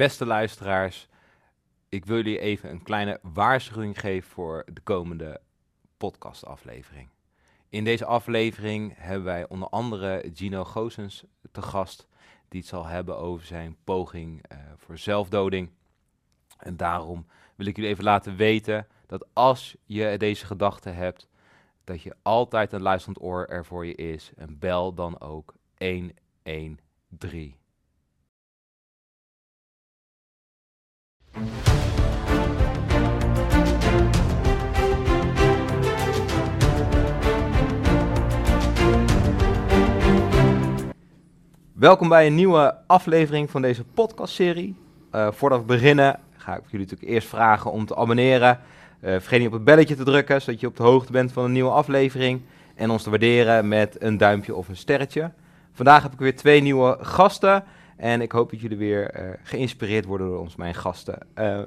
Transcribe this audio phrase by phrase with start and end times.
[0.00, 1.08] Beste luisteraars,
[1.88, 5.40] ik wil jullie even een kleine waarschuwing geven voor de komende
[5.96, 7.08] podcastaflevering.
[7.68, 12.08] In deze aflevering hebben wij onder andere Gino Gozens te gast,
[12.48, 15.70] die het zal hebben over zijn poging uh, voor zelfdoding.
[16.58, 17.26] En daarom
[17.56, 21.28] wil ik jullie even laten weten dat als je deze gedachte hebt,
[21.84, 24.32] dat je altijd een luisterend oor er voor je is.
[24.36, 27.59] En bel dan ook 113.
[41.80, 44.76] Welkom bij een nieuwe aflevering van deze podcastserie.
[45.14, 48.58] Uh, voordat we beginnen ga ik jullie natuurlijk eerst vragen om te abonneren.
[49.00, 51.44] Uh, vergeet niet op het belletje te drukken, zodat je op de hoogte bent van
[51.44, 52.40] een nieuwe aflevering.
[52.74, 55.30] En ons te waarderen met een duimpje of een sterretje.
[55.72, 57.64] Vandaag heb ik weer twee nieuwe gasten.
[57.96, 61.18] En ik hoop dat jullie weer uh, geïnspireerd worden door ons, mijn gasten.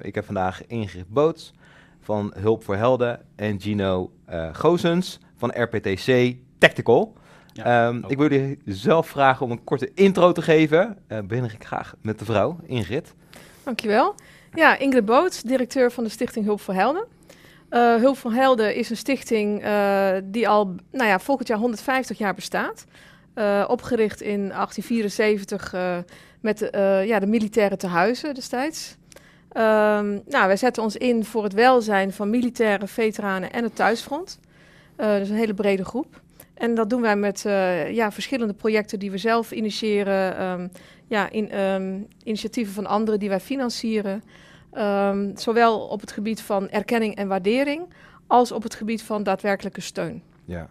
[0.01, 1.53] Ik heb vandaag Ingrid Boots
[1.99, 4.11] van Hulp voor Helden en Gino
[4.51, 7.13] Gozens van RPTC Tactical.
[7.53, 10.97] Ja, um, ik wil jullie zelf vragen om een korte intro te geven.
[11.07, 13.13] begin ik graag met de vrouw, Ingrid.
[13.63, 14.15] Dankjewel.
[14.53, 17.05] Ja, Ingrid Boots, directeur van de Stichting Hulp voor Helden.
[17.69, 19.63] Hulp voor Helden is een stichting
[20.23, 22.85] die al nou ja, volgend jaar 150 jaar bestaat.
[23.35, 25.97] Uh, opgericht in 1874 uh,
[26.39, 28.95] met de, uh, ja, de militaire tehuizen destijds.
[29.57, 34.39] Um, nou, wij zetten ons in voor het welzijn van militairen, veteranen en het thuisfront.
[34.95, 36.21] dus een hele brede groep.
[36.53, 37.41] En dat doen wij met
[37.91, 40.43] ja, verschillende projecten die we zelf initiëren.
[40.43, 40.71] Um,
[41.07, 44.23] ja, in, um, initiatieven van anderen die wij financieren.
[45.35, 47.93] zowel op het gebied van erkenning en waardering,
[48.27, 50.23] als op het gebied van daadwerkelijke steun.
[50.45, 50.69] Ja,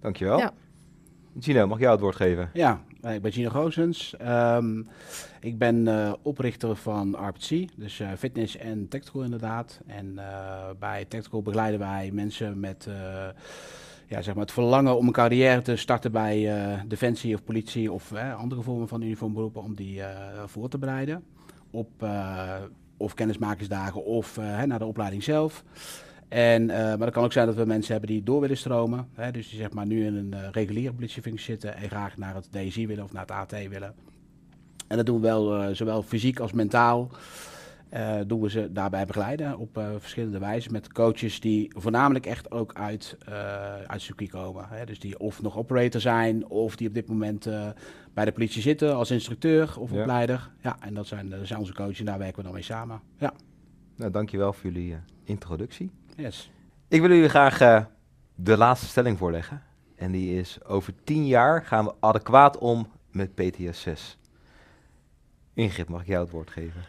[0.00, 0.38] dankjewel.
[0.38, 0.52] Ja.
[1.40, 2.50] Gino, mag jij het woord geven?
[2.52, 4.14] Ja, ik ben Gino Goosens.
[4.22, 4.88] Um,
[5.40, 9.80] ik ben uh, oprichter van RPC, dus uh, fitness en tactical inderdaad.
[9.86, 12.88] En uh, bij tactical begeleiden wij mensen met
[14.14, 16.50] ja, zeg maar het verlangen om een carrière te starten bij
[16.86, 20.02] defensie of politie of andere vormen van uniformberoepen, om die
[20.46, 21.24] voor te bereiden.
[21.70, 22.06] Op
[22.96, 24.36] of kennismakersdagen of
[24.66, 25.64] naar de opleiding zelf.
[26.28, 29.08] En, maar het kan ook zijn dat we mensen hebben die door willen stromen.
[29.14, 32.48] Hè, dus die zeg maar nu in een reguliere politiefunctie zitten en graag naar het
[32.50, 33.94] DSI willen of naar het AT willen.
[34.88, 37.10] En dat doen we wel zowel fysiek als mentaal.
[38.26, 43.16] Doen we ze daarbij begeleiden op verschillende wijzen met coaches die voornamelijk echt ook uit,
[43.26, 44.66] uit het circuit komen.
[44.68, 47.48] Hè, dus die of nog operator zijn of die op dit moment
[48.14, 50.00] bij de politie zitten als instructeur of ja.
[50.00, 50.50] opleider.
[50.60, 53.00] Ja, en dat zijn, dat zijn onze coaches en daar werken we dan mee samen.
[53.16, 53.32] Ja.
[53.96, 55.90] Nou, dankjewel voor jullie introductie.
[56.16, 56.50] Yes.
[56.88, 57.84] Ik wil jullie graag uh,
[58.34, 59.62] de laatste stelling voorleggen.
[59.96, 64.00] En die is: over tien jaar gaan we adequaat om met PTS6.
[65.54, 66.80] Ingrid, mag ik jou het woord geven?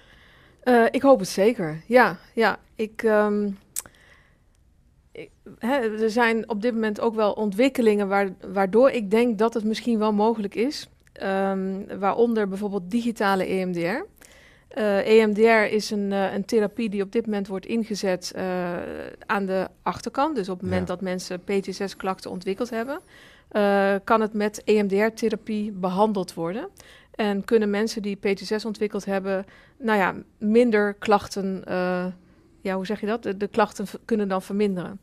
[0.65, 1.81] Uh, ik hoop het zeker.
[1.87, 2.59] Ja, ja.
[2.75, 3.57] Ik, um,
[5.11, 9.53] ik, hè, er zijn op dit moment ook wel ontwikkelingen waar, waardoor ik denk dat
[9.53, 10.89] het misschien wel mogelijk is.
[11.23, 13.79] Um, waaronder bijvoorbeeld digitale EMDR.
[13.79, 14.03] Uh,
[14.99, 18.43] eh, EMDR is een, uh, een, therapie die op dit moment wordt ingezet uh,
[19.25, 20.35] aan de achterkant.
[20.35, 20.93] Dus op het moment ja.
[20.93, 22.99] dat mensen PTSS-klachten ontwikkeld hebben,
[24.03, 26.67] kan het met EMDR-therapie behandeld worden.
[27.15, 29.45] En kunnen mensen die PTSS ontwikkeld hebben,
[29.77, 31.63] nou ja, minder klachten,
[32.61, 33.23] ja, hoe zeg je dat?
[33.23, 34.99] De, klachten kunnen dan verminderen.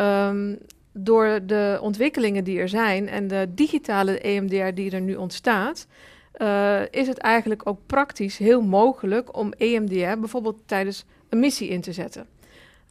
[0.00, 0.58] Um,
[0.92, 5.86] door de ontwikkelingen die er zijn en de digitale EMDR die er nu ontstaat,
[6.38, 11.80] uh, is het eigenlijk ook praktisch heel mogelijk om EMDR bijvoorbeeld tijdens een missie in
[11.80, 12.26] te zetten.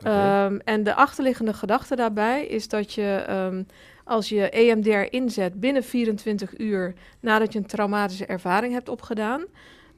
[0.03, 3.67] Um, en de achterliggende gedachte daarbij is dat je um,
[4.03, 9.43] als je EMDR inzet binnen 24 uur nadat je een traumatische ervaring hebt opgedaan,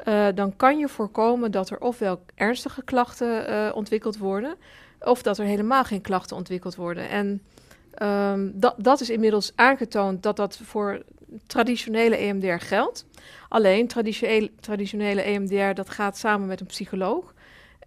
[0.08, 4.56] uh, dan kan je voorkomen dat er ofwel ernstige klachten uh, ontwikkeld worden,
[5.00, 7.10] of dat er helemaal geen klachten ontwikkeld worden.
[7.10, 7.42] En
[8.04, 11.02] um, dat, dat is inmiddels aangetoond dat dat voor
[11.48, 13.06] traditionele EMDR geldt.
[13.50, 17.34] Alleen traditionele, traditionele EMDR dat gaat samen met een psycholoog.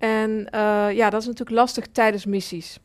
[0.01, 2.79] En uh, ja, dat is natuurlijk lastig tijdens missies.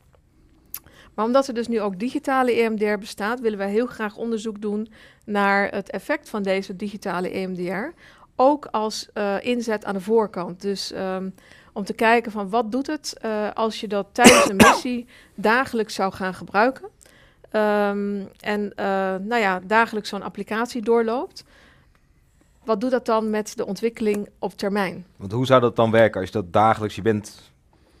[1.14, 4.88] Maar omdat er dus nu ook digitale EMDR bestaat, willen wij heel graag onderzoek doen
[5.24, 8.00] naar het effect van deze digitale EMDR.
[8.34, 10.60] Ook als uh, inzet aan de voorkant.
[10.60, 11.34] Dus um,
[11.72, 15.94] om te kijken van wat doet het uh, als je dat tijdens een missie dagelijks
[15.94, 16.88] zou gaan gebruiken.
[17.52, 18.76] Um, en uh,
[19.14, 21.44] nou ja, dagelijks zo'n applicatie doorloopt.
[22.66, 25.06] Wat doet dat dan met de ontwikkeling op termijn?
[25.16, 27.52] Want hoe zou dat dan werken als je dat dagelijks, je bent,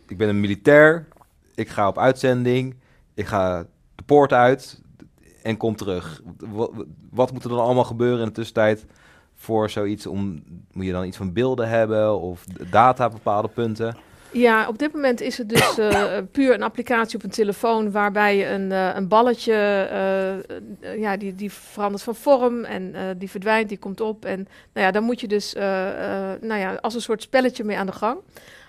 [0.08, 1.06] ik ben een militair,
[1.54, 2.74] ik ga op uitzending,
[3.14, 4.82] ik ga de poort uit
[5.42, 6.22] en kom terug.
[6.38, 6.70] Wat,
[7.10, 8.86] wat moet er dan allemaal gebeuren in de tussentijd
[9.34, 10.06] voor zoiets?
[10.06, 10.42] Om,
[10.72, 13.96] moet je dan iets van beelden hebben of data op bepaalde punten?
[14.36, 18.36] Ja, op dit moment is het dus eh, puur een applicatie op een telefoon waarbij
[18.36, 19.52] je een, eh, een balletje,
[19.90, 24.24] eh, ja, die, die verandert van vorm en die verdwijnt, die komt op.
[24.24, 25.52] En nou ja, dan moet je dus
[26.40, 28.18] nou ja, als een soort spelletje mee aan de gang.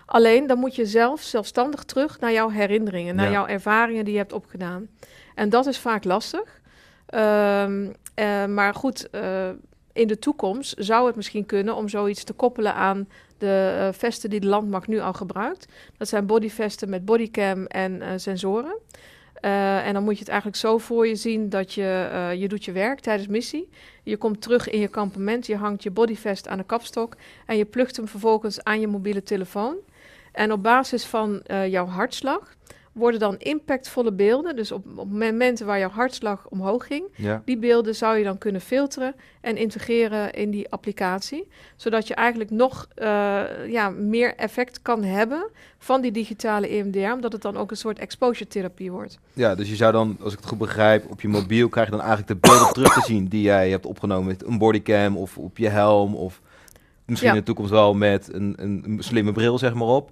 [0.06, 3.32] Alleen dan moet je zelf zelfstandig terug naar jouw herinneringen, naar Ja.
[3.32, 4.88] jouw ervaringen die je hebt opgedaan.
[5.36, 6.62] En dat is vaak lastig.
[7.06, 9.10] Ehm, eh, maar goed,
[9.98, 13.08] in de toekomst zou het misschien kunnen om zoiets te koppelen aan
[13.38, 15.68] de eh, vesten die de landmacht nu al gebruikt.
[15.98, 18.78] Dat zijn bodyvesten met bodycam en eh, sensoren.
[19.34, 22.66] Eh, en dan moet je het eigenlijk zo voor je zien dat je, je doet
[22.66, 23.70] je werk tijdens missie.
[24.04, 27.16] Je komt terug in je kampement, je hangt je bodyvest aan de kapstok
[27.46, 29.76] en je plugt hem vervolgens aan je mobiele telefoon.
[30.32, 32.56] En op basis van jouw hartslag
[32.98, 37.42] worden dan impactvolle beelden, dus op, op momenten waar jouw hartslag omhoog ging, Ja.
[37.46, 41.48] die beelden zou je dan kunnen filteren en integreren in die applicatie.
[41.76, 43.08] Zodat je eigenlijk nog eh,
[43.68, 47.12] ja, meer effect kan hebben van die digitale EMDR.
[47.12, 49.20] Omdat het dan ook een soort exposure therapie wordt.
[49.34, 51.96] ja, dus je zou dan, als ik het goed begrijp, op je mobiel krijg je
[51.96, 55.38] dan eigenlijk de beelden terug te zien die jij hebt opgenomen met een bodycam of
[55.38, 56.42] op je helm of
[57.06, 57.34] misschien Ja.
[57.36, 60.12] in de toekomst wel met een, een, een slimme bril zeg maar op.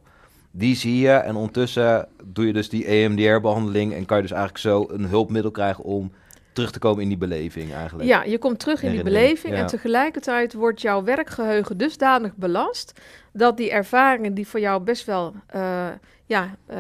[0.57, 4.61] Die zie je en ondertussen doe je dus die EMDR-behandeling en kan je dus eigenlijk
[4.61, 6.11] zo een hulpmiddel krijgen om
[6.53, 8.09] terug te komen in die beleving eigenlijk.
[8.09, 9.59] Ja, je komt terug in die beleving ja.
[9.59, 13.01] en tegelijkertijd wordt jouw werkgeheugen dusdanig belast
[13.33, 15.87] dat die ervaringen die voor jou best wel eh,
[16.25, 16.77] ja, eh,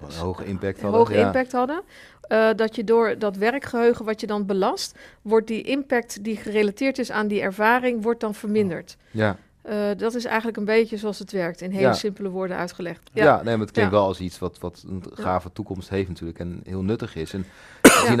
[0.00, 1.00] een hoge impact hadden.
[1.00, 1.26] hoge ja.
[1.26, 1.82] impact hadden.
[2.20, 6.98] eh, dat je door dat werkgeheugen wat je dan belast, wordt die impact die gerelateerd
[6.98, 8.96] is aan die ervaring, wordt dan verminderd.
[9.10, 9.36] Ja.
[9.64, 11.92] Eh, dat is eigenlijk een beetje zoals het werkt, in hele Ja.
[11.92, 13.10] simpele woorden uitgelegd.
[13.12, 13.96] Ja, nee, maar het klinkt Ja.
[13.98, 17.32] wel als iets wat, wat een gave toekomst heeft natuurlijk en heel nuttig is.
[17.32, 17.44] En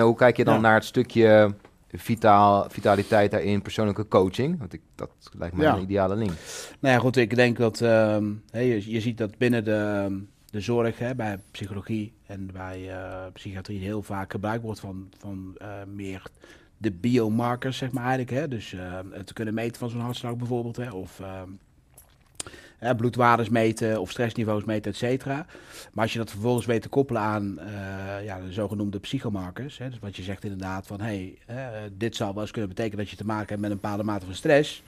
[0.00, 0.60] hoe kijk je dan Ja.
[0.60, 1.54] naar het stukje
[1.92, 4.58] vitaal, vitaliteit daarin, persoonlijke coaching?
[4.58, 5.74] Want ik, dat lijkt mij Ja.
[5.76, 6.32] een ideale link.
[6.80, 10.08] Nou ja, goed, ik denk dat ehm, je, je ziet dat binnen de,
[10.50, 15.54] de zorg, hè, bij psychologie en bij eh, psychiatrie heel vaak gebruik wordt van, van
[15.58, 16.22] eh, meer
[16.84, 18.30] de biomarkers, zeg maar eigenlijk.
[18.30, 18.48] Hè?
[18.48, 21.20] Dus eh, het kunnen meten van zo'n hartslag bijvoorbeeld, hè, of
[22.78, 25.46] hè, bloedwaardes meten of stressniveaus meten, et cetera.
[25.92, 29.88] Maar als je dat vervolgens weet te koppelen aan eh, ja, de zogenoemde psychomarkers, hè,
[29.88, 31.56] dus wat je zegt inderdaad van, hey, eh,
[31.92, 34.24] dit zou wel eens kunnen betekenen dat je te maken hebt met een bepaalde mate
[34.26, 34.82] van stress.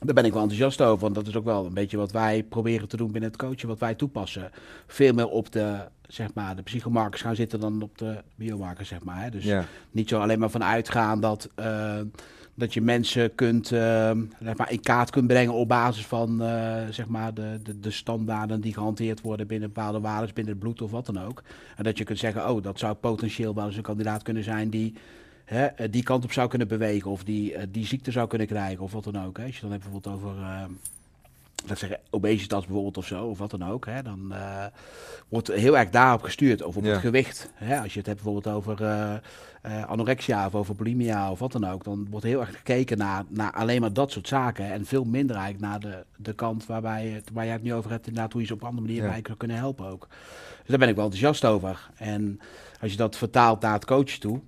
[0.00, 2.42] Daar ben ik wel enthousiast over, want dat is ook wel een beetje wat wij
[2.42, 4.50] proberen te doen binnen het coachen, wat wij toepassen.
[4.86, 9.04] Veel meer op de, zeg maar, de psychomarkers gaan zitten dan op de biomarkers, zeg
[9.04, 9.22] maar.
[9.22, 9.30] Hè.
[9.30, 9.64] Dus Ja.
[9.90, 12.00] niet zo alleen maar van uitgaan dat, eh,
[12.54, 14.10] dat je mensen kunt, eh,
[14.40, 17.90] zeg maar, in kaart kunt brengen op basis van eh, zeg maar de, de, de
[17.90, 21.42] standaarden die gehanteerd worden binnen bepaalde waarden, binnen het bloed of wat dan ook.
[21.76, 24.70] En dat je kunt zeggen, oh, dat zou potentieel wel eens een kandidaat kunnen zijn
[24.70, 24.94] die
[25.44, 28.92] hè, die kant op zou kunnen bewegen of die, die ziekte zou kunnen krijgen of
[28.92, 29.36] wat dan ook.
[29.36, 29.44] Hè.
[29.44, 30.34] Als je dan hebt bijvoorbeeld over...
[31.68, 33.86] laat zeggen, obesitas bijvoorbeeld of zo, of wat dan ook.
[33.86, 34.64] Hè, dan eh,
[35.28, 36.90] wordt heel erg daarop gestuurd, of op Ja.
[36.90, 37.50] het gewicht.
[37.54, 39.14] Hè, als je het hebt bijvoorbeeld over eh,
[39.62, 43.24] eh, anorexia of over bulimia of wat dan ook, dan wordt heel erg gekeken naar,
[43.28, 44.72] naar alleen maar dat soort zaken.
[44.72, 47.90] En veel minder eigenlijk naar de, de kant waarbij, het- waar jij het nu over
[47.90, 49.08] hebt, inderdaad hoe je ze op een andere manier Ja.
[49.22, 50.06] bij kunnen helpen ook.
[50.58, 51.90] Dus daar ben ik wel enthousiast over.
[51.96, 52.40] En
[52.80, 54.40] als je dat vertaalt naar het coachen toe,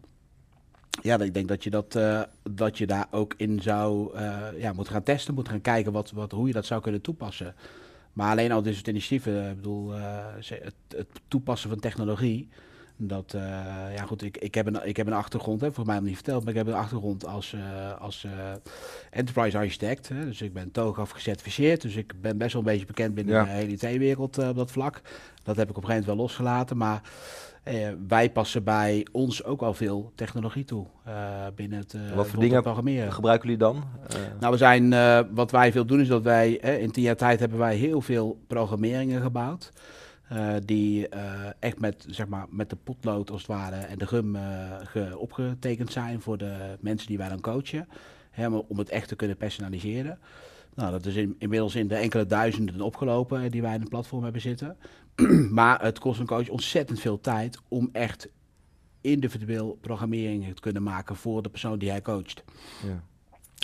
[1.02, 4.72] ja, ik denk dat je, dat, eh, dat je daar ook in zou eh, ja,
[4.72, 7.54] moeten gaan testen, moet gaan kijken wat, wat, hoe je dat zou kunnen toepassen.
[8.12, 10.16] Maar alleen al dit soort initiatieven, ik bedoel, eh,
[10.48, 12.48] het, het toepassen van technologie,
[13.00, 13.40] dat, eh,
[13.94, 16.14] ja goed, ik, ik, heb een, ik heb een achtergrond, hè, voor mij nog niet
[16.14, 18.30] verteld, maar ik heb een achtergrond als, eh, als eh,
[19.10, 20.08] enterprise architect.
[20.08, 23.34] Hè, dus ik ben TOGAF gecertificeerd, dus ik ben best wel een beetje bekend binnen
[23.34, 23.44] Ja.
[23.44, 25.00] de hele IT-wereld eh, op dat vlak.
[25.42, 27.02] Dat heb ik op een gegeven moment wel losgelaten, maar
[27.68, 31.14] eh, wij passen bij ons ook al veel technologie toe eh,
[31.54, 33.12] binnen het, eh, bijvoorbeeld het dingen programmeren.
[33.12, 33.84] Gebruiken jullie dan?
[34.40, 34.90] Nou, we zijn,
[35.34, 38.38] wat wij veel doen is dat wij, in tien jaar tijd hebben wij heel veel
[38.46, 39.72] programmeringen gebouwd.
[40.64, 41.08] die
[41.58, 44.36] echt met, zeg maar, met de potlood als het ware en de gum
[44.84, 47.88] ge- opgetekend zijn voor de mensen die wij dan coachen.
[48.30, 50.18] Hè, om het echt te kunnen personaliseren.
[50.78, 53.88] Nou, dat is in- inmiddels in de enkele duizenden opgelopen eh, die wij in het
[53.88, 54.76] platform hebben zitten.
[55.50, 58.28] maar het kost een coach ontzettend veel tijd om echt
[59.00, 62.44] individueel programmeringen te kunnen maken voor de persoon die hij coacht.
[62.86, 63.02] ja.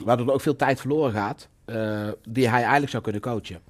[0.05, 3.61] Waardoor er ook veel tijd verloren gaat, eh, die hij eigenlijk zou kunnen coachen.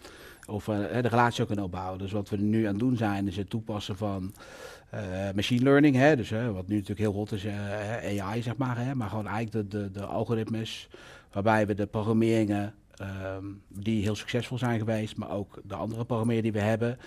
[0.46, 1.98] Of eh, de relatie zou kunnen opbouwen.
[1.98, 4.34] Dus wat we nu aan het doen zijn, is het toepassen van
[5.34, 5.96] machine learning.
[5.96, 6.16] Hè?
[6.16, 7.46] Dus wat nu natuurlijk heel hot is,
[8.20, 8.78] AI zeg maar.
[8.78, 8.94] Hè?
[8.94, 10.88] Maar gewoon eigenlijk de, de, de algoritmes
[11.32, 16.42] waarbij we de programmeringen ehm, die heel succesvol zijn geweest, maar ook de andere programmeren
[16.42, 16.98] die we hebben,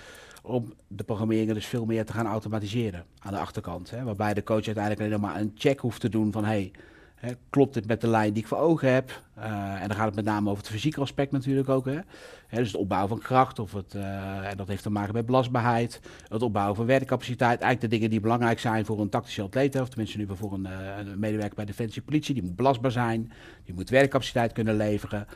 [0.43, 3.89] om de programmeringen dus veel meer te gaan automatiseren aan de achterkant.
[3.89, 4.03] Hè?
[4.03, 6.71] Waarbij de coach uiteindelijk alleen maar een check hoeft te doen van hey,
[7.17, 9.21] hè, klopt dit met de lijn die ik voor ogen heb?
[9.37, 11.85] Uh, en dan gaat het met name over het fysieke aspect natuurlijk ook.
[11.85, 11.99] Hè.
[12.47, 15.25] Hè, dus het opbouwen van kracht, of het, uh, en dat heeft te maken met
[15.25, 17.59] belastbaarheid, het opbouwen van werkcapaciteit.
[17.59, 20.67] Eigenlijk de dingen die belangrijk zijn voor een tactische atleet, of tenminste nu voor een,
[20.67, 22.33] uh, een medewerker bij Defensie Politie.
[22.33, 23.31] Die moet belastbaar zijn,
[23.65, 25.27] die moet werkcapaciteit kunnen leveren,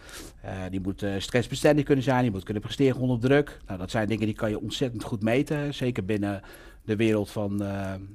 [0.69, 3.57] die moet stressbestendig kunnen zijn, die moet kunnen presteren onder druk.
[3.67, 6.41] Nou, dat zijn dingen die kan je ontzettend goed meten, zeker binnen
[6.83, 7.57] de wereld van,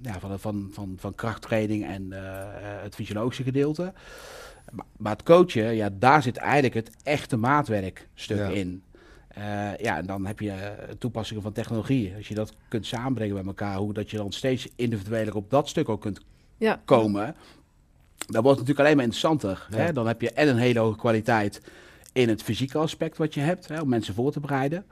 [0.02, 2.12] ja, van, van, van, van krachttraining en
[2.82, 3.92] het fysiologische gedeelte.
[4.96, 8.82] Maar, het coachen, ja, daar zit eigenlijk het echte maatwerkstuk in.
[9.38, 12.14] Uh, ja, en dan heb je eh, toepassingen van technologie.
[12.16, 15.68] Als je dat kunt samenbrengen bij elkaar, hoe dat je dan steeds individueler op dat
[15.68, 16.20] stuk ook kunt
[16.56, 16.80] ja.
[16.85, 17.35] komen,
[18.26, 19.66] dan wordt het natuurlijk alleen maar interessanter.
[19.70, 19.92] Hè?
[19.92, 21.62] Dan heb je en een hele hoge kwaliteit
[22.12, 24.85] in het fysieke aspect wat je hebt, hè, om mensen voor te bereiden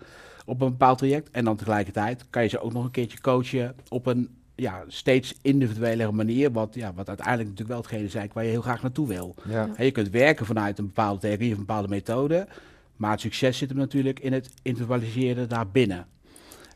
[0.45, 1.31] op een bepaald traject.
[1.31, 5.35] En dan tegelijkertijd kan je ze ook nog een keertje coachen op een ja, steeds
[5.43, 9.09] individuele manier, wat, ja, wat uiteindelijk natuurlijk wel hetgene is waar je heel graag naartoe
[9.09, 9.35] wil.
[9.49, 9.69] Ja.
[9.79, 12.47] je kunt werken vanuit een bepaalde theorie of een bepaalde methode,
[12.97, 16.07] maar het succes zit hem natuurlijk in het individualiseren daarbinnen.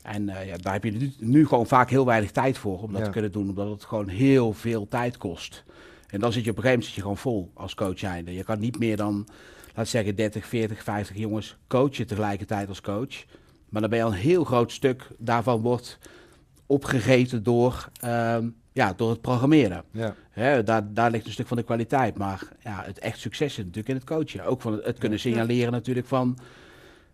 [0.03, 2.93] En uh, ja, daar heb je nu, nu, gewoon vaak heel weinig tijd voor om
[2.93, 5.65] dat te kunnen doen, omdat het gewoon heel veel tijd kost.
[6.07, 8.35] En dan zit je op een gegeven moment zit je gewoon vol als coach zijnde.
[8.35, 9.27] Je kan niet meer dan,
[9.75, 13.25] laat zeggen, 30, 40, 50 jongens coachen tegelijkertijd als coach.
[13.69, 15.99] Maar dan ben je al een heel groot stuk daarvan wordt
[16.67, 19.85] opgegeten door, um, ja, door het programmeren.
[19.91, 20.15] Ja.
[20.31, 22.19] Hè, daar, daar ligt een stuk van de kwaliteit.
[22.19, 24.45] Maar ja, het echt succes zit natuurlijk in het coachen.
[24.45, 26.39] Ook van het, kunnen signaleren natuurlijk van...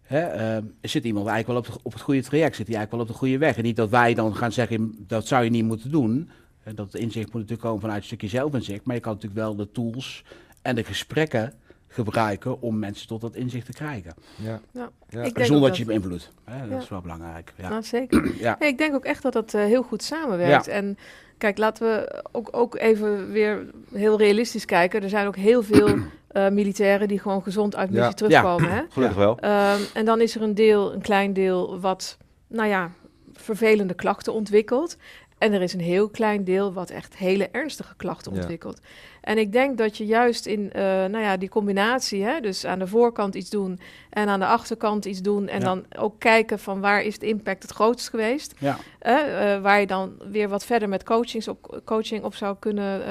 [0.03, 2.57] Hè, uh, zit iemand eigenlijk wel op, op het goede traject?
[2.57, 3.57] Zit hij eigenlijk wel op de goede weg?
[3.57, 6.31] En niet dat wij dan gaan zeggen, dat zou je niet moeten doen.
[6.75, 8.85] Dat inzicht moet natuurlijk komen vanuit een stukje zelfinzicht.
[8.85, 10.25] Maar je kan natuurlijk wel de tools
[10.63, 11.53] en de gesprekken
[11.95, 14.15] gebruiken om mensen tot dat inzicht te krijgen.
[14.37, 14.61] Ja.
[14.73, 14.91] ja.
[15.09, 15.45] ja.
[15.45, 16.31] Zonder dat je hem beïnvloedt.
[16.69, 17.53] Dat is wel belangrijk.
[17.57, 17.69] Ja.
[17.69, 18.33] Nou, zeker.
[18.41, 18.61] ja.
[18.61, 20.69] ik denk ook echt dat dat uh, heel goed samenwerkt.
[20.69, 20.99] En
[21.39, 25.03] kijk, laten we ook, ook even weer heel realistisch kijken.
[25.03, 28.71] Er zijn ook heel veel uh, militairen die gewoon gezond uit missie terugkomen.
[28.71, 28.83] Hè?
[28.91, 29.39] Gelukkig wel.
[29.45, 32.91] Um, en dan is er een deel, een klein deel, wat, nou ja,
[33.33, 34.97] vervelende klachten ontwikkelt.
[35.45, 38.81] En er is een heel klein deel wat echt hele ernstige klachten ontwikkelt.
[39.21, 42.79] En ik denk dat je juist in uh, nou ja, die combinatie, hè, dus aan
[42.79, 45.49] de voorkant iets doen en aan de achterkant iets doen.
[45.49, 48.55] En dan ook kijken van waar is de impact het grootst geweest.
[48.59, 48.77] Ja.
[49.03, 53.07] Uh, waar je dan weer wat verder met coachings op, coaching op zou kunnen uh,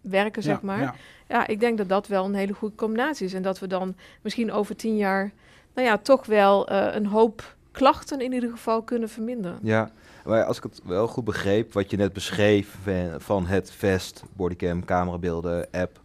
[0.00, 0.80] werken, zeg maar.
[0.80, 0.94] Ja.
[1.28, 3.34] ja, ik denk dat dat wel een hele goede combinatie is.
[3.34, 5.32] En dat we dan misschien over tien jaar,
[5.74, 9.58] nou ja, toch wel een hoop klachten in ieder geval kunnen verminderen.
[9.62, 9.90] Ja,
[10.24, 12.76] maar als ik het wel goed begreep, wat je net beschreef
[13.18, 16.00] van het vest, bodycam, camerabeelden, app,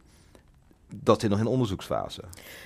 [0.96, 2.22] dat zit nog in onderzoeksfase.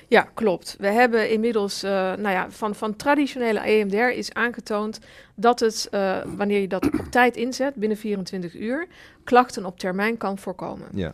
[0.08, 0.76] Ja, klopt.
[0.80, 5.00] We hebben inmiddels, uh, nou ja, van, van traditionele EMDR is aangetoond
[5.36, 8.88] dat het, uh, wanneer je dat op tijd inzet, binnen 24 uur,
[9.24, 10.88] klachten op termijn kan voorkomen.
[10.94, 11.12] Ja.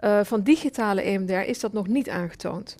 [0.00, 2.76] Uh, van digitale EMDR is dat nog niet aangetoond.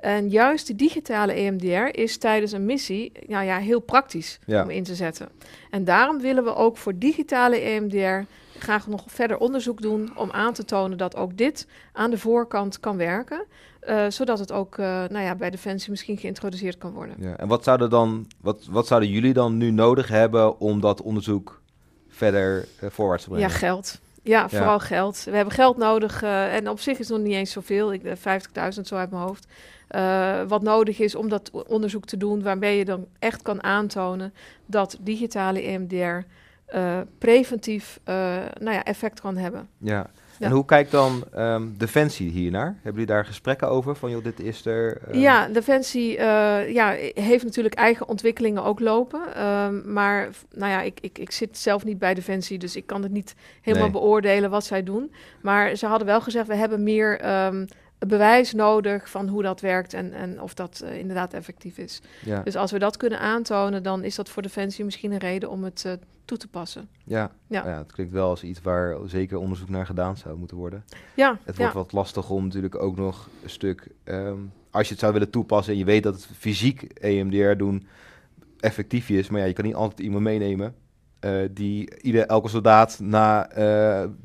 [0.00, 4.84] En juist die digitale EMDR is tijdens een missie nou ja, heel praktisch om in
[4.84, 5.28] te zetten.
[5.70, 8.26] En daarom willen we ook voor digitale EMDR
[8.60, 12.80] graag nog verder onderzoek doen om aan te tonen dat ook dit aan de voorkant
[12.80, 13.44] kan werken.
[13.88, 17.16] Uh, zodat het ook uh, nou ja, bij Defensie misschien geïntroduceerd kan worden.
[17.18, 21.02] Ja, en wat zouden, dan, wat, wat zouden jullie dan nu nodig hebben om dat
[21.02, 21.60] onderzoek
[22.08, 23.48] verder uh, voorwaarts te brengen?
[23.48, 24.00] Ja, geld.
[24.22, 25.24] Ja, vooral geld.
[25.24, 27.98] We hebben geld nodig en op zich is het nog niet eens zoveel.
[27.98, 28.04] 50.000
[28.82, 29.46] zo uit mijn hoofd.
[29.96, 34.34] Uh, wat nodig is om dat onderzoek te doen, waarmee je dan echt kan aantonen
[34.66, 36.22] dat digitale EMDR uh,
[36.66, 38.14] eh, preventief uh,
[38.60, 39.68] nou ja, effect kan hebben.
[39.78, 40.10] Ja.
[40.38, 42.64] En hoe kijkt dan um, Defensie hiernaar?
[42.64, 43.96] Hebben jullie daar gesprekken over?
[43.96, 45.00] Van joh, dit is er.
[45.12, 46.18] Ja, Defensie
[46.72, 49.46] ja, heeft natuurlijk eigen ontwikkelingen ook lopen.
[49.46, 53.02] Um, maar nou ja, ik, ik, ik zit zelf niet bij Defensie, dus ik kan
[53.02, 55.12] het niet helemaal beoordelen wat zij doen.
[55.42, 57.66] Maar ze hadden wel gezegd, we hebben meer um,
[58.06, 62.00] bewijs nodig van hoe dat werkt en, en of dat uh, inderdaad effectief is.
[62.24, 62.42] Ja.
[62.42, 65.64] Dus als we dat kunnen aantonen, dan is dat voor Defensie misschien een reden om
[65.64, 65.92] het uh,
[66.24, 66.88] toe te passen.
[67.04, 67.30] Ja.
[67.46, 67.66] Ja.
[67.66, 70.84] ja, het klinkt wel als iets waar zeker onderzoek naar gedaan zou moeten worden.
[71.14, 71.38] Ja.
[71.44, 75.12] Het wordt wat lastig om natuurlijk ook nog een stuk, um, als je het zou
[75.12, 77.86] willen toepassen en je weet dat het fysiek EMDR doen
[78.60, 80.74] effectief is, maar ja, je kan niet altijd iemand meenemen.
[81.24, 83.48] Uh, die ieder, elke soldaat na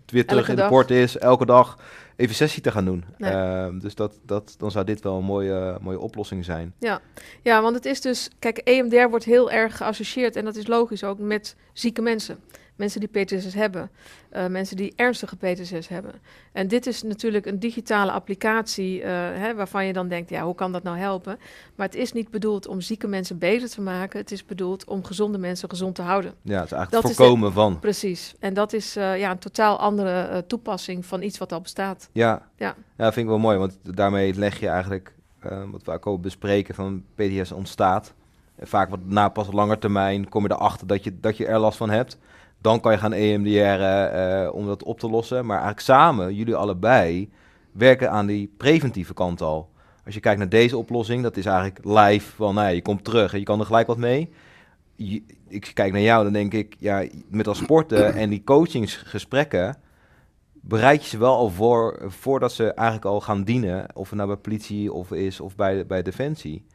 [0.05, 1.77] weer terug in de port is, elke dag
[2.15, 3.03] even sessie te gaan doen.
[3.17, 6.73] Ehm, dus dat, dat, dan zou dit wel een mooie, mooie oplossing zijn.
[6.79, 7.01] Ja.
[7.41, 8.29] ja, want het is dus...
[8.39, 10.35] Kijk, EMDR wordt heel erg geassocieerd...
[10.35, 12.39] en dat is logisch ook met zieke mensen.
[12.75, 13.89] Mensen die PTSS hebben.
[14.33, 16.11] Uh, mensen die ernstige PTSS hebben.
[16.51, 20.55] En dit is natuurlijk een digitale applicatie uh, hè, waarvan je dan denkt, ja, hoe
[20.55, 21.37] kan dat nou helpen?
[21.75, 24.19] Maar het is niet bedoeld om zieke mensen beter te maken.
[24.19, 26.33] Het is bedoeld om gezonde mensen gezond te houden.
[26.41, 27.79] Ja, het is eigenlijk dat voorkomen van.
[27.79, 28.35] Precies.
[28.39, 32.09] En dat is uh, ja, een totaal andere toepassing van iets wat al bestaat.
[32.11, 32.49] Ja.
[32.57, 32.75] Ja.
[32.97, 35.15] ja, dat vind ik wel mooi, want daarmee leg je eigenlijk
[35.45, 38.13] eh, wat we ook al bespreken van PTSS ontstaat.
[38.55, 41.45] En vaak wat na pas op lange termijn kom je erachter dat je, dat je
[41.45, 42.17] er last van hebt.
[42.65, 45.45] Dan kan je gaan EMDR'en eh, om dat op te lossen.
[45.45, 47.29] Maar eigenlijk samen, jullie allebei,
[47.71, 49.69] werken aan die preventieve kant al.
[50.05, 53.03] Als je kijkt naar deze oplossing, dat is eigenlijk live van, nou ja, je komt
[53.03, 54.29] terug en je kan er gelijk wat mee.
[54.95, 59.77] Je- ik kijk naar jou, dan denk ik, ja, met dat sporten en die coachingsgesprekken,
[60.53, 64.27] bereid je ze wel al voor, voordat ze eigenlijk al gaan dienen, of het nou
[64.29, 66.65] bij politie of is, of bij, bij Defensie.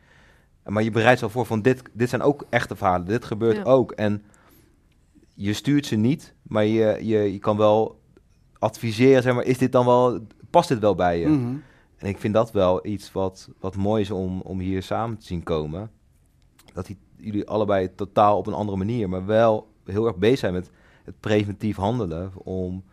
[0.65, 3.57] Maar je bereidt ze al voor van, dit, dit zijn ook echte verhalen, dit gebeurt
[3.57, 3.63] Ja.
[3.63, 3.93] ook.
[3.93, 4.23] En
[5.43, 8.01] je stuurt ze niet, maar je, je, je kan wel
[8.59, 10.19] adviseren, zeg maar, is dit dan wel,
[10.51, 11.29] past dit wel bij je?
[11.29, 11.57] Mhm.
[11.97, 15.27] En ik vind dat wel iets wat, wat mooi is om, om hier samen te
[15.27, 15.91] zien komen.
[16.73, 20.53] Dat die, jullie allebei totaal op een andere manier, maar wel heel erg bezig zijn
[20.53, 20.71] met
[21.05, 22.33] het preventief handelen.
[22.35, 22.85] Om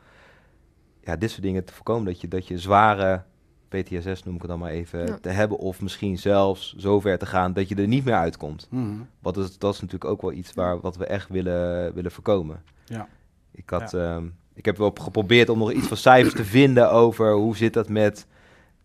[1.04, 2.06] ja, dit soort dingen te voorkomen.
[2.06, 3.24] Dat je, dat je zware
[3.68, 5.18] PTSS, noem ik het dan maar even, Ja.
[5.22, 5.58] te hebben.
[5.58, 8.68] Of misschien zelfs zover te gaan dat je er niet meer uitkomt.
[8.70, 8.86] Mhm.
[9.20, 12.12] Want dat is, dat is natuurlijk ook wel iets waar, wat we echt willen, willen
[12.12, 12.62] voorkomen.
[12.86, 13.08] Ja.
[13.52, 17.34] Ik, had, ehm, ik heb wel geprobeerd om nog iets van cijfers te vinden over
[17.34, 18.28] hoe zit dat met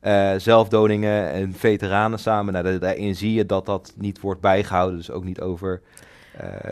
[0.01, 2.53] eh, zelfdodingen en veteranen samen.
[2.53, 5.83] Nou, da- daarin zie je dat dat niet wordt bijgehouden, dus ook niet over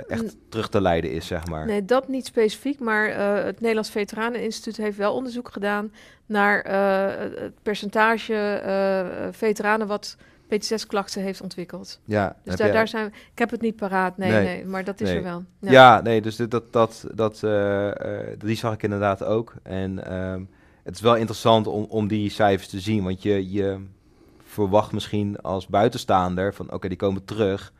[0.08, 0.30] echt Mm.
[0.48, 1.66] terug te leiden is, zeg maar.
[1.66, 5.92] Nee, dat niet specifiek, maar eh, het Nederlands Veteraneninstituut heeft wel onderzoek gedaan
[6.26, 10.16] naar eh, het percentage eh, veteranen wat
[10.48, 12.00] PTSS-klachten heeft ontwikkeld.
[12.04, 14.44] Ja, Dus daar, daar zijn we, ik heb het niet paraat, nee, Nee.
[14.44, 15.16] nee, maar dat is Nee.
[15.16, 15.44] er wel.
[15.60, 16.00] Ja.
[16.00, 17.88] nee, dus dit- dat, dat, dat, eh,
[18.30, 19.54] eh, die zag ik inderdaad ook.
[19.62, 20.42] En ehm,
[20.82, 23.78] het is wel interessant om, om die cijfers te zien, want je, je
[24.44, 27.72] verwacht misschien als buitenstaander van oké, die komen terug.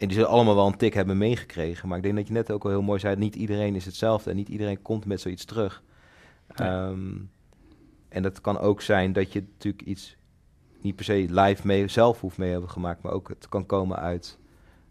[0.00, 1.88] En die zullen allemaal wel een tik hebben meegekregen.
[1.88, 4.30] Maar ik denk dat je net ook al heel mooi zei, niet iedereen is hetzelfde
[4.30, 5.82] en niet iedereen komt met zoiets terug.
[6.54, 7.16] Ehm,
[8.08, 10.16] en dat kan ook zijn dat je natuurlijk iets
[10.80, 13.98] niet per se live mee zelf hoeft mee hebben gemaakt, maar ook het kan komen
[13.98, 14.38] uit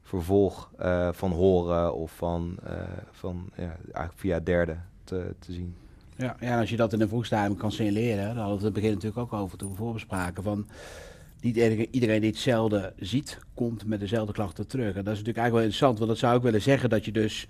[0.02, 5.76] vervolg eh, van horen of van, eh, van ja, eigenlijk via derden te, te zien.
[6.16, 8.64] Ja, ja, en als je dat in een vroeg stadium kan signaleren, daar hadden we
[8.64, 10.68] het begin natuurlijk ook over toen we voorbespraken, van
[11.42, 11.58] niet
[11.92, 14.96] iedereen die hetzelfde ziet, komt met dezelfde klachten terug.
[14.96, 17.12] En dat is natuurlijk eigenlijk wel interessant, want dat zou ook willen zeggen dat je
[17.12, 17.48] dus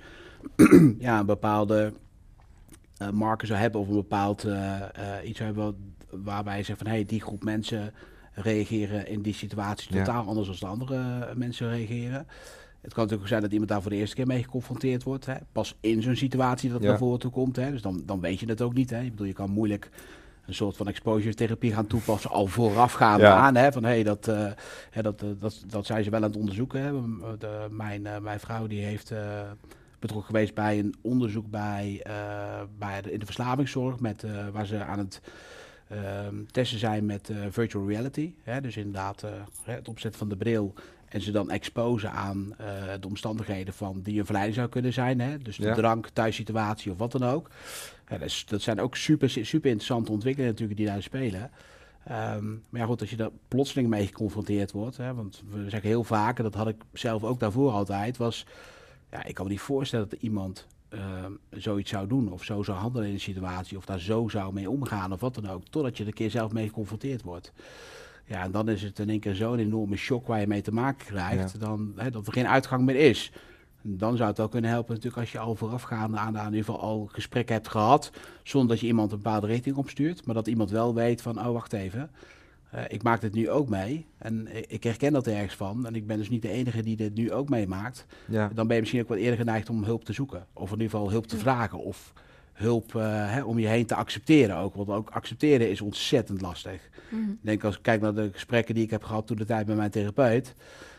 [1.00, 1.94] ja, een bepaalde
[2.98, 6.78] eh marker zou hebben of een bepaald eh, eh, iets zou hebben waarbij je zegt
[6.78, 7.94] van hé, hey, die groep mensen
[8.34, 10.04] reageren in die situatie Ja.
[10.04, 12.28] totaal anders dan de andere mensen reageren.
[12.82, 15.26] Het kan natuurlijk ook zijn dat iemand daar voor de eerste keer mee geconfronteerd wordt.
[15.26, 15.34] Hè.
[15.52, 16.90] Pas in zo'n situatie dat het Ja.
[16.90, 17.56] naar voren toe komt.
[17.56, 17.72] Hè.
[17.72, 18.90] Dus dan, dan weet je het ook niet.
[18.90, 19.02] Hè.
[19.02, 19.90] Ik bedoel, je kan moeilijk
[20.50, 23.36] een soort van exposure therapie gaan toepassen al voorafgaande Ja.
[23.36, 23.56] aan.
[23.56, 23.72] Hè.
[23.72, 24.46] Van hé, dat, eh,
[24.90, 26.82] hè, dat, eh, dat, dat zijn ze wel aan het onderzoeken.
[26.82, 26.92] Hè.
[26.92, 29.20] M- De, mijn, eh, mijn vrouw die heeft eh,
[30.00, 32.14] betrokken geweest bij een onderzoek bij, eh,
[32.80, 34.00] bij de, in de verslavingszorg.
[34.00, 35.22] Met, eh, waar ze aan het
[35.88, 38.34] ehm, testen zijn met eh, virtual reality.
[38.44, 38.62] Hè.
[38.62, 39.30] Dus inderdaad eh,
[39.64, 40.74] het opzetten van de bril.
[41.10, 42.66] En ze dan exposen aan eh,
[43.00, 45.20] de omstandigheden van die een verleiding zou kunnen zijn.
[45.22, 45.38] Hè?
[45.38, 45.74] Dus de Ja.
[45.74, 47.50] drank, thuissituatie of wat dan ook.
[48.10, 51.52] Ja, dat, is- dat zijn ook super, super interessante ontwikkelingen natuurlijk die daar spelen.
[52.06, 54.98] Ehm, maar ja goed, als je daar plotseling mee geconfronteerd wordt.
[54.98, 58.46] Hè, want we zeggen heel vaak, en dat had ik zelf ook daarvoor altijd, was...
[59.12, 62.78] Ja, ik kan me niet voorstellen dat iemand ehm, zoiets zou doen of zo zou
[62.78, 63.78] handelen in een situatie.
[63.78, 65.64] Of daar zo zou mee omgaan of wat dan ook.
[65.70, 67.54] Totdat je er een keer zelf mee geconfronteerd wordt.
[68.30, 70.72] Ja, en dan is het in één keer zo'n enorme shock waar je mee te
[70.72, 71.60] maken krijgt.
[71.60, 73.32] Dan, hè, dat er geen uitgang meer is.
[73.84, 76.54] En dan zou het ook kunnen helpen natuurlijk als je al voorafgaande aan, aan in
[76.54, 78.12] ieder geval al gesprekken hebt gehad.
[78.44, 80.26] Zonder dat je iemand een bepaalde richting opstuurt.
[80.26, 82.10] Maar dat iemand wel weet van, oh wacht even.
[82.72, 84.06] eh, ik maak dit nu ook mee.
[84.18, 85.86] En ik, ik herken dat ergens van.
[85.86, 88.06] En ik ben dus niet de enige die dit nu ook meemaakt.
[88.28, 90.46] Ja, Dan ben je misschien ook wat eerder geneigd om hulp te zoeken.
[90.54, 91.80] Of in ieder geval hulp te vragen.
[91.80, 92.14] Of
[92.60, 94.76] hulp eh, hè, om je heen te accepteren ook.
[94.76, 96.90] Want ook accepteren is ontzettend lastig.
[97.10, 97.30] Mhm.
[97.30, 99.68] Ik denk als ik kijk naar de gesprekken die ik heb gehad toen de tijd
[99.68, 100.56] met mijn therapeut.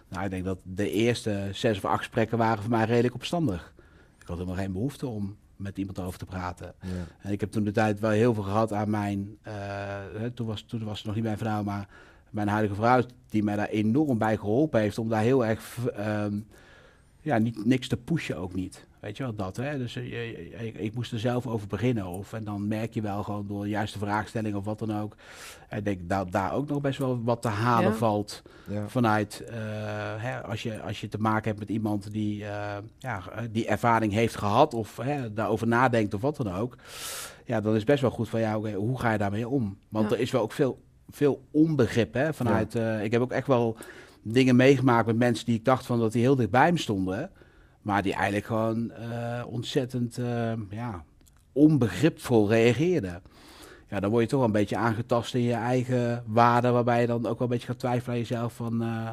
[0.09, 3.75] Nou, ik denk dat de eerste zes of acht gesprekken waren voor mij redelijk opstandig.
[4.20, 6.75] Ik had helemaal geen behoefte om met iemand over te praten.
[6.81, 6.88] ja.
[7.18, 9.55] En ik heb toen de tijd wel heel veel gehad aan mijn, eh,
[10.16, 11.88] hè, toen, was, toen was het nog niet mijn vrouw, maar
[12.31, 16.40] mijn huidige vrouw, die mij daar enorm bij geholpen heeft om daar heel erg, ehm,
[17.20, 18.87] ja, niet, niks te pushen ook niet.
[19.01, 19.79] Weet je wel, dat hè.
[19.79, 20.11] Dus eh, je-
[20.59, 22.07] je- ik, ik moest er zelf over beginnen.
[22.07, 25.17] Of, en dan merk je wel gewoon door de juiste vraagstelling of wat dan ook.
[25.69, 27.97] En ik denk dat daar ook nog best wel wat te halen Ja.
[27.97, 28.89] valt ja.
[28.89, 29.55] vanuit eh,
[30.17, 34.13] hè, als, je, als je te maken hebt met iemand die, eh, ja, die ervaring
[34.13, 36.77] heeft gehad of hè, daarover nadenkt of wat dan ook.
[37.45, 39.79] Ja, dan is best wel goed van ja, oké, hoe ga je daarmee om?
[39.89, 40.17] Want Ja.
[40.17, 42.75] er is wel ook veel, veel onbegrip hè, vanuit.
[42.75, 43.77] eh, ik heb ook echt wel
[44.23, 47.31] dingen meegemaakt met mensen die ik dacht van dat die heel dichtbij me stonden.
[47.83, 51.05] Maar die eigenlijk gewoon eh, ontzettend eh, ja,
[51.53, 53.23] onbegripvol reageerden.
[53.88, 57.07] ja, dan word je toch wel een beetje aangetast in je eigen waarde, waarbij je
[57.07, 59.11] dan ook wel een beetje gaat twijfelen aan jezelf van, eh,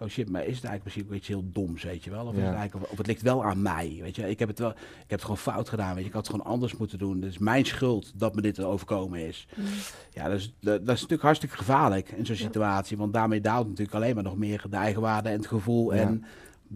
[0.00, 2.26] oh shit, maar is het eigenlijk misschien ook iets heel doms, weet je wel?
[2.26, 4.28] Of, is het eigenlijk, of het ligt wel aan mij, weet je?
[4.30, 6.08] Ik heb het wel, ik heb het gewoon fout gedaan, weet je?
[6.08, 7.14] Ik had het gewoon anders moeten doen.
[7.22, 9.46] Het is mijn schuld dat me dit overkomen is.
[9.56, 9.64] Mm.
[10.12, 12.42] Ja, dat is, dat, dat is natuurlijk hartstikke gevaarlijk in zo'n Ja.
[12.42, 16.00] situatie, want daarmee daalt natuurlijk alleen maar nog meer de eigenwaarde en het gevoel Ja.
[16.00, 16.24] en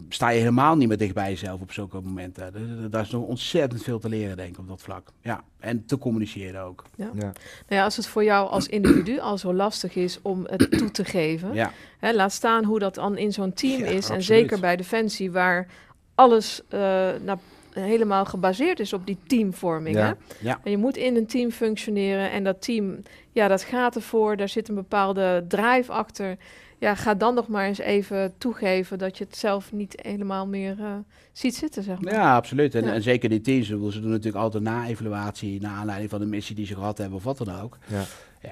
[0.08, 2.52] sta je helemaal niet meer dicht bij jezelf op zulke momenten.
[2.52, 5.12] Dus, daar is nog ontzettend veel te leren, denk ik, op dat vlak.
[5.20, 6.84] Ja, en te communiceren ook.
[6.96, 7.10] Ja.
[7.14, 7.32] Nou
[7.68, 11.04] ja, als het voor jou als individu al zo lastig is om het toe te
[11.04, 14.08] geven, Ja, hè, laat staan hoe dat dan in zo'n team Ja, is.
[14.08, 15.66] En zeker bij Defensie, waar
[16.14, 16.80] alles eh,
[17.24, 17.38] nou,
[17.80, 19.96] helemaal gebaseerd is op die teamvorming.
[19.96, 20.06] Ja.
[20.06, 20.12] Hè?
[20.48, 24.36] ja, En je moet in een team functioneren en dat team, ja, dat gaat ervoor.
[24.36, 26.36] Daar zit een bepaalde drive achter.
[26.80, 30.76] Ja, ga dan nog maar eens even toegeven dat je het zelf niet helemaal meer
[30.78, 30.92] eh,
[31.32, 32.12] ziet zitten, zeg maar.
[32.12, 32.74] ja absoluut.
[32.74, 32.92] En, Ja.
[32.92, 36.54] en zeker die teams, ze doen natuurlijk altijd een na-evaluatie, naar aanleiding van de missie
[36.56, 37.78] die ze gehad hebben of wat dan ook.
[37.86, 38.02] Ja.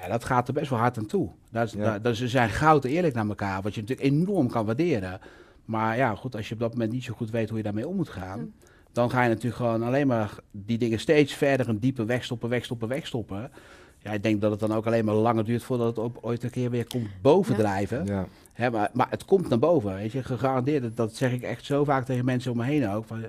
[0.01, 1.29] Ja, dat gaat er best wel hard aan toe.
[1.51, 1.91] Dat is, Ja.
[1.93, 5.19] dat, dat- ze zijn goud eerlijk naar elkaar, wat je natuurlijk enorm kan waarderen.
[5.65, 7.87] Maar ja, goed, als je op dat moment niet zo goed weet hoe je daarmee
[7.87, 8.53] om moet gaan,
[8.91, 12.87] dan ga je natuurlijk gewoon alleen maar die dingen steeds verder en dieper wegstoppen, wegstoppen,
[12.87, 13.51] wegstoppen.
[13.99, 16.43] Ja, ik denk dat het dan ook alleen maar langer duurt voordat het op, ooit
[16.43, 18.05] een keer weer komt bovendrijven.
[18.05, 18.27] Ja.
[18.53, 20.83] Hè, maar, maar het komt naar boven, weet je, gegarandeerd.
[20.83, 23.05] Dat- Dat zeg ik echt zo vaak tegen mensen om me heen ook.
[23.05, 23.25] Van,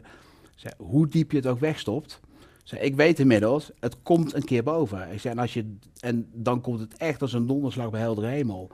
[0.55, 2.21] zeg, hoe diep je het ook wegstopt.
[2.65, 5.13] Zeg, ik weet inmiddels, het komt een keer boven.
[5.13, 8.27] Ik zeg, en, als je, en dan komt het echt als een donderslag bij heldere
[8.27, 8.71] hemel.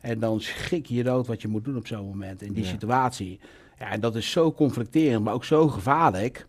[0.00, 2.64] En dan schrik je je dood wat je moet doen op zo'n moment, in die
[2.64, 2.70] Ja.
[2.70, 3.40] situatie.
[3.78, 6.46] Ja, en dat is zo conflicterend, maar ook zo gevaarlijk.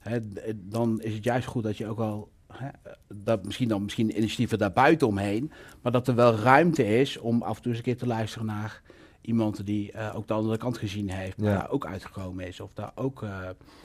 [0.00, 2.28] Hè, d- dan is het juist goed dat je ook al...
[2.52, 2.68] Hè,
[3.14, 7.42] dat misschien dan misschien initiatieven daar buiten omheen, maar dat er wel ruimte is om
[7.42, 8.82] af en toe eens een keer te luisteren naar
[9.20, 11.58] iemand die eh, ook de andere kant gezien heeft, maar Ja.
[11.58, 12.60] daar ook uitgekomen is.
[12.60, 13.38] Of daar ook eh,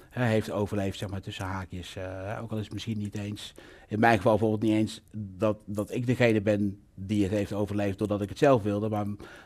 [0.10, 1.96] hè, heeft overleefd, zeg maar, tussen haakjes.
[1.96, 3.54] eh, ook al is het misschien niet eens,
[3.88, 7.98] in mijn geval bijvoorbeeld niet eens dat, dat ik degene ben die het heeft overleefd
[7.98, 9.06] doordat ik het zelf wilde, maar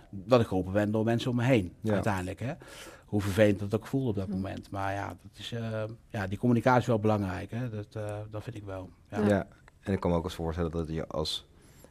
[0.10, 1.94] dat ik geholpen ben door mensen om me heen, Ja.
[1.94, 2.40] uiteindelijk.
[2.40, 2.54] Hè.
[3.14, 4.72] Hoe vervelend dat ook voelde op dat moment.
[4.72, 7.52] Maar ja, dat is, eh, ja, die communicatie is wel belangrijk.
[7.52, 7.70] Hè.
[7.70, 8.90] Dat, eh, dat vind ik wel.
[9.12, 9.28] Ja.
[9.28, 9.48] Ja.
[9.82, 11.46] En ik kan me ook eens voorstellen dat je als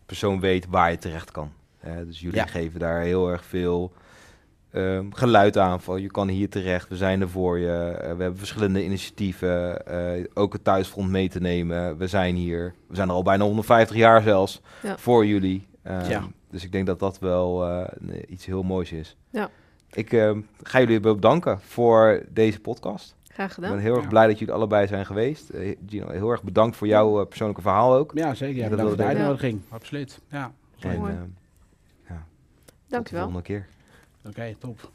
[0.06, 1.52] persoon weet waar je terecht kan.
[1.78, 2.46] Hè, dus jullie Ja.
[2.46, 3.92] geven daar heel erg veel
[4.70, 7.68] ehm, geluid aan van je kan hier terecht, we zijn er voor je.
[7.90, 11.96] eh, we hebben verschillende initiatieven, eh, ook het thuisfront mee te nemen.
[11.96, 14.98] We zijn hier, we zijn er al bijna 150 jaar zelfs Ja.
[14.98, 15.66] voor jullie.
[15.84, 16.28] Ja.
[16.50, 17.86] Dus ik denk dat dat wel eh,
[18.28, 19.16] iets heel moois is.
[19.30, 19.50] Ja.
[19.92, 23.14] Ik ehm, ga jullie bedanken voor deze podcast.
[23.28, 23.70] Graag Ik gedaan.
[23.70, 24.08] ben heel erg Ja.
[24.08, 25.48] blij dat jullie allebei zijn geweest.
[25.50, 28.12] Eh, Gino, heel erg bedankt voor jouw eh, persoonlijke verhaal ook.
[28.14, 28.56] Ja, zeker.
[28.56, 29.18] Ja, Dat bedankt voor de wilde ik.
[29.18, 29.60] uitnodiging.
[29.68, 30.20] Absoluut.
[30.28, 31.12] Ja, En, mooi.
[31.12, 31.30] ehm, tot
[32.06, 32.14] de
[32.88, 33.22] Dankjewel.
[33.22, 33.66] volgende keer.
[34.26, 34.90] oké, top.